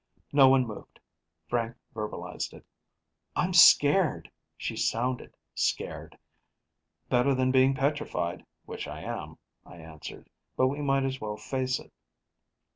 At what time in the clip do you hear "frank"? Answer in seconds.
1.45-1.75